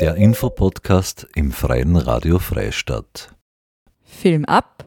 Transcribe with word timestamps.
Der 0.00 0.14
Infopodcast 0.14 1.26
im 1.34 1.52
Freien 1.52 1.94
Radio 1.94 2.38
Freistadt. 2.38 3.34
Film 4.02 4.46
ab 4.46 4.86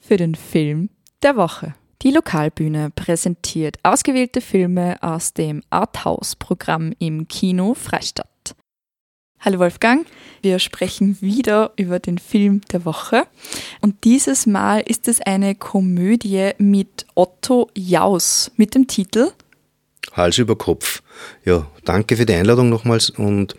für 0.00 0.16
den 0.16 0.34
Film 0.34 0.88
der 1.22 1.36
Woche. 1.36 1.74
Die 2.00 2.10
Lokalbühne 2.10 2.90
präsentiert 2.96 3.76
ausgewählte 3.82 4.40
Filme 4.40 4.96
aus 5.02 5.34
dem 5.34 5.62
Arthouse-Programm 5.68 6.94
im 6.98 7.28
Kino 7.28 7.74
Freistadt. 7.74 8.56
Hallo 9.40 9.58
Wolfgang, 9.58 10.06
wir 10.40 10.58
sprechen 10.58 11.18
wieder 11.20 11.72
über 11.76 11.98
den 11.98 12.16
Film 12.16 12.62
der 12.72 12.86
Woche. 12.86 13.26
Und 13.82 14.04
dieses 14.04 14.46
Mal 14.46 14.80
ist 14.80 15.06
es 15.06 15.20
eine 15.20 15.54
Komödie 15.54 16.52
mit 16.56 17.04
Otto 17.14 17.68
Jaus 17.74 18.52
mit 18.56 18.74
dem 18.74 18.86
Titel 18.86 19.32
Hals 20.12 20.38
über 20.38 20.56
Kopf. 20.56 21.02
Ja, 21.44 21.66
danke 21.84 22.16
für 22.16 22.26
die 22.26 22.34
Einladung 22.34 22.68
nochmals 22.68 23.10
und 23.10 23.56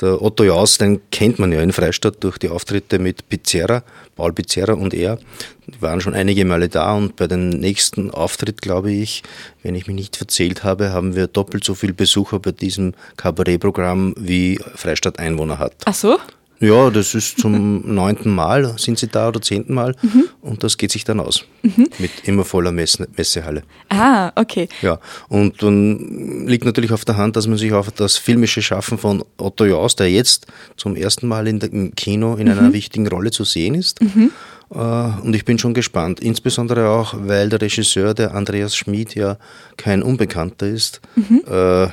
der 0.00 0.22
Otto 0.22 0.44
Jaus, 0.44 0.78
den 0.78 1.00
kennt 1.10 1.38
man 1.38 1.52
ja 1.52 1.60
in 1.60 1.72
Freistadt 1.72 2.22
durch 2.22 2.38
die 2.38 2.48
Auftritte 2.48 2.98
mit 2.98 3.28
Pizzerra, 3.28 3.82
Paul 4.16 4.32
Pizzerra 4.32 4.74
und 4.74 4.94
er. 4.94 5.18
Die 5.66 5.80
waren 5.82 6.00
schon 6.00 6.14
einige 6.14 6.44
Male 6.44 6.68
da 6.68 6.94
und 6.94 7.16
bei 7.16 7.26
dem 7.26 7.50
nächsten 7.50 8.10
Auftritt, 8.10 8.62
glaube 8.62 8.90
ich, 8.92 9.22
wenn 9.62 9.74
ich 9.74 9.86
mich 9.86 9.96
nicht 9.96 10.16
verzählt 10.16 10.64
habe, 10.64 10.92
haben 10.92 11.14
wir 11.14 11.26
doppelt 11.26 11.64
so 11.64 11.74
viele 11.74 11.92
Besucher 11.92 12.38
bei 12.38 12.52
diesem 12.52 12.94
Kabarettprogramm 13.16 14.14
wie 14.16 14.58
Freistadt 14.74 15.18
Einwohner 15.18 15.58
hat. 15.58 15.74
Ach 15.84 15.94
so? 15.94 16.18
Ja, 16.60 16.90
das 16.90 17.14
ist 17.14 17.38
zum 17.38 17.82
neunten 17.94 18.30
Mal, 18.34 18.74
sind 18.78 18.98
sie 18.98 19.08
da 19.08 19.28
oder 19.28 19.40
zehnten 19.40 19.72
Mal 19.72 19.96
mhm. 20.02 20.24
und 20.42 20.62
das 20.62 20.76
geht 20.76 20.92
sich 20.92 21.04
dann 21.04 21.18
aus. 21.18 21.44
Mhm. 21.62 21.88
Mit 21.98 22.10
immer 22.24 22.44
voller 22.44 22.70
Messe, 22.70 23.08
Messehalle. 23.16 23.62
Ah, 23.88 24.30
okay. 24.36 24.68
Ja, 24.82 25.00
und 25.28 25.62
dann 25.62 26.46
liegt 26.46 26.66
natürlich 26.66 26.92
auf 26.92 27.06
der 27.06 27.16
Hand, 27.16 27.36
dass 27.36 27.46
man 27.46 27.56
sich 27.56 27.72
auf 27.72 27.90
das 27.90 28.18
filmische 28.18 28.60
Schaffen 28.60 28.98
von 28.98 29.24
Otto 29.38 29.64
Jaus, 29.64 29.96
der 29.96 30.10
jetzt 30.10 30.46
zum 30.76 30.96
ersten 30.96 31.26
Mal 31.26 31.48
in 31.48 31.60
der, 31.60 31.72
im 31.72 31.94
Kino 31.94 32.34
in 32.34 32.46
mhm. 32.46 32.58
einer 32.58 32.72
wichtigen 32.74 33.08
Rolle 33.08 33.30
zu 33.30 33.44
sehen 33.44 33.74
ist. 33.74 34.02
Mhm. 34.02 34.30
Äh, 34.70 34.76
und 34.76 35.34
ich 35.34 35.46
bin 35.46 35.58
schon 35.58 35.72
gespannt, 35.72 36.20
insbesondere 36.20 36.90
auch, 36.90 37.14
weil 37.16 37.48
der 37.48 37.62
Regisseur, 37.62 38.12
der 38.12 38.34
Andreas 38.34 38.76
Schmid, 38.76 39.14
ja 39.14 39.38
kein 39.78 40.02
Unbekannter 40.02 40.66
ist. 40.66 41.00
Mhm. 41.16 41.42
Äh, 41.50 41.88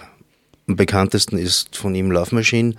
am 0.70 0.76
bekanntesten 0.76 1.38
ist 1.38 1.78
von 1.78 1.96
ihm 1.96 2.12
Love 2.12 2.36
Machine 2.36 2.76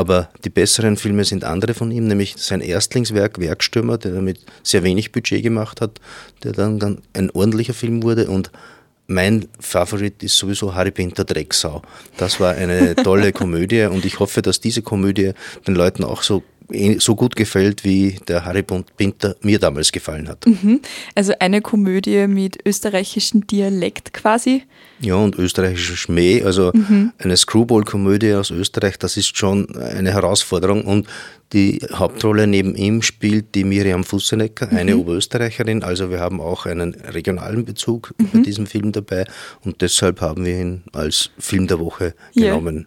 aber 0.00 0.30
die 0.46 0.48
besseren 0.48 0.96
Filme 0.96 1.24
sind 1.24 1.44
andere 1.44 1.74
von 1.74 1.90
ihm, 1.90 2.06
nämlich 2.06 2.34
sein 2.38 2.62
Erstlingswerk 2.62 3.38
Werkstürmer, 3.38 3.98
der 3.98 4.14
er 4.14 4.22
mit 4.22 4.38
sehr 4.62 4.82
wenig 4.82 5.12
Budget 5.12 5.42
gemacht 5.42 5.82
hat, 5.82 6.00
der 6.42 6.52
dann 6.52 7.02
ein 7.12 7.30
ordentlicher 7.30 7.74
Film 7.74 8.02
wurde 8.02 8.30
und 8.30 8.50
mein 9.08 9.46
Favorit 9.58 10.22
ist 10.22 10.38
sowieso 10.38 10.74
Harry 10.74 10.90
Pinter 10.90 11.24
Drecksau. 11.24 11.82
Das 12.16 12.40
war 12.40 12.54
eine 12.54 12.94
tolle 12.94 13.32
Komödie 13.40 13.82
und 13.82 14.06
ich 14.06 14.20
hoffe, 14.20 14.40
dass 14.40 14.60
diese 14.60 14.80
Komödie 14.80 15.32
den 15.66 15.74
Leuten 15.74 16.02
auch 16.04 16.22
so 16.22 16.44
so 16.98 17.14
gut 17.14 17.36
gefällt, 17.36 17.84
wie 17.84 18.16
der 18.28 18.44
Harry 18.44 18.62
Pinter 18.62 19.36
mir 19.42 19.58
damals 19.58 19.92
gefallen 19.92 20.28
hat. 20.28 20.46
Mhm. 20.46 20.80
Also 21.14 21.32
eine 21.38 21.60
Komödie 21.60 22.26
mit 22.26 22.58
österreichischem 22.66 23.46
Dialekt 23.46 24.12
quasi. 24.12 24.62
Ja, 25.00 25.14
und 25.14 25.36
österreichischer 25.36 25.96
Schmäh, 25.96 26.42
also 26.42 26.72
mhm. 26.74 27.12
eine 27.18 27.36
Screwball-Komödie 27.36 28.34
aus 28.34 28.50
Österreich, 28.50 28.98
das 28.98 29.16
ist 29.16 29.36
schon 29.36 29.74
eine 29.76 30.12
Herausforderung. 30.12 30.84
Und 30.84 31.06
die 31.52 31.80
Hauptrolle 31.92 32.46
neben 32.46 32.74
ihm 32.74 33.02
spielt 33.02 33.54
die 33.54 33.64
Miriam 33.64 34.04
Fussenecker, 34.04 34.68
eine 34.68 34.94
mhm. 34.94 35.00
Oberösterreicherin. 35.00 35.82
Also 35.82 36.10
wir 36.10 36.20
haben 36.20 36.40
auch 36.40 36.66
einen 36.66 36.94
regionalen 36.94 37.64
Bezug 37.64 38.14
mhm. 38.18 38.28
bei 38.32 38.38
diesem 38.40 38.66
Film 38.66 38.92
dabei 38.92 39.24
und 39.64 39.80
deshalb 39.80 40.20
haben 40.20 40.44
wir 40.44 40.60
ihn 40.60 40.82
als 40.92 41.30
Film 41.38 41.66
der 41.66 41.80
Woche 41.80 42.14
genommen. 42.34 42.76
Yeah. 42.76 42.86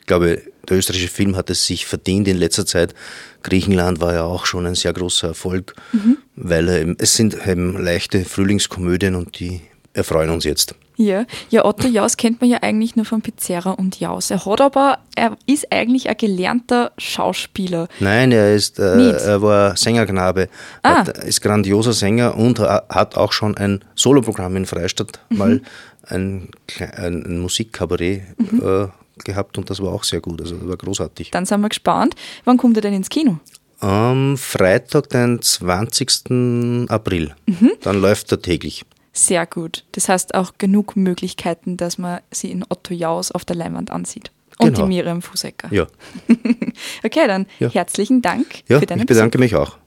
Ich 0.00 0.06
glaube, 0.06 0.42
der 0.70 0.78
österreichische 0.78 1.12
Film 1.12 1.36
hat 1.36 1.50
es 1.50 1.66
sich 1.66 1.86
verdient 1.86 2.28
in 2.28 2.36
letzter 2.36 2.66
Zeit. 2.66 2.94
Griechenland 3.42 4.00
war 4.00 4.14
ja 4.14 4.24
auch 4.24 4.46
schon 4.46 4.66
ein 4.66 4.74
sehr 4.74 4.92
großer 4.92 5.28
Erfolg, 5.28 5.74
mhm. 5.92 6.18
weil 6.36 6.68
eben, 6.68 6.96
es 6.98 7.14
sind 7.14 7.36
eben 7.46 7.82
leichte 7.82 8.24
Frühlingskomödien 8.24 9.14
und 9.14 9.38
die 9.38 9.60
erfreuen 9.92 10.30
uns 10.30 10.44
jetzt. 10.44 10.74
Ja, 10.96 11.24
ja, 11.50 11.64
Otto 11.64 11.88
Jaus 11.88 12.16
kennt 12.16 12.40
man 12.40 12.48
ja 12.48 12.58
eigentlich 12.62 12.94
nur 12.94 13.04
von 13.04 13.20
Pizzerra 13.20 13.72
und 13.72 13.98
Jaus. 13.98 14.30
Er 14.30 14.44
hat 14.44 14.60
aber, 14.60 14.98
er 15.16 15.36
ist 15.46 15.72
eigentlich 15.72 16.08
ein 16.08 16.16
gelernter 16.16 16.92
Schauspieler. 16.98 17.88
Nein, 17.98 18.30
er 18.30 18.54
ist, 18.54 18.78
äh, 18.78 19.10
er 19.10 19.42
war 19.42 19.76
Sängerknabe, 19.76 20.48
ah. 20.82 20.98
hat, 20.98 21.18
ist 21.24 21.40
grandioser 21.40 21.92
Sänger 21.92 22.36
und 22.36 22.60
hat 22.60 23.16
auch 23.16 23.32
schon 23.32 23.56
ein 23.56 23.84
Soloprogramm 23.96 24.56
in 24.56 24.66
Freistadt 24.66 25.18
mhm. 25.30 25.38
mal 25.38 25.62
ein, 26.06 26.48
ein, 26.96 27.40
Musikkabarett 27.40 28.22
mhm. 28.38 28.62
äh, 28.62 28.88
gehabt 29.24 29.58
und 29.58 29.70
das 29.70 29.80
war 29.80 29.92
auch 29.92 30.04
sehr 30.04 30.20
gut. 30.20 30.40
Also 30.40 30.56
das 30.56 30.68
war 30.68 30.76
großartig. 30.76 31.30
Dann 31.30 31.46
sind 31.46 31.60
wir 31.60 31.68
gespannt. 31.68 32.14
Wann 32.44 32.56
kommt 32.56 32.76
er 32.76 32.82
denn 32.82 32.94
ins 32.94 33.08
Kino? 33.08 33.38
Am 33.80 34.36
Freitag, 34.36 35.10
den 35.10 35.42
20. 35.42 36.88
April. 36.88 37.34
Mhm. 37.46 37.72
Dann 37.82 38.00
läuft 38.00 38.32
er 38.32 38.40
täglich. 38.40 38.84
Sehr 39.12 39.46
gut. 39.46 39.84
Das 39.92 40.08
heißt 40.08 40.34
auch 40.34 40.54
genug 40.58 40.96
Möglichkeiten, 40.96 41.76
dass 41.76 41.98
man 41.98 42.20
sie 42.30 42.50
in 42.50 42.64
Otto 42.68 42.94
Jaus 42.94 43.30
auf 43.30 43.44
der 43.44 43.56
Leinwand 43.56 43.90
ansieht. 43.90 44.32
Und 44.58 44.74
genau. 44.74 44.82
die 44.82 44.88
Miriam 44.88 45.22
Fusecker. 45.22 45.72
Ja. 45.72 45.86
okay, 47.04 47.26
dann 47.26 47.46
ja. 47.58 47.70
herzlichen 47.70 48.22
Dank 48.22 48.46
ja, 48.68 48.80
für 48.80 48.86
deine 48.86 49.02
Ich 49.02 49.06
bedanke 49.06 49.38
Besuch. 49.38 49.52
mich 49.52 49.56
auch. 49.56 49.78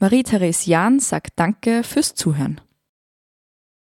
Marie-Therese 0.00 0.68
Jahn 0.68 1.00
sagt 1.00 1.32
Danke 1.36 1.82
fürs 1.82 2.14
Zuhören. 2.14 2.60